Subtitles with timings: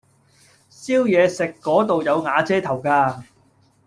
[0.71, 3.21] 燒嘢食嗰度有瓦遮頭㗎